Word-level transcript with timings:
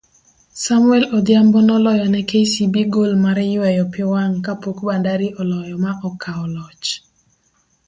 Samuel 0.63 1.03
Odhiambo 1.17 1.59
noloyo 1.67 2.05
ne 2.09 2.21
kcb 2.29 2.75
gol 2.93 3.11
maryweyo 3.23 3.83
piwang' 3.93 4.39
kapok 4.45 4.77
Bandari 4.87 5.27
oloyo 5.41 5.75
maokao 5.83 6.43
loch 6.55 6.87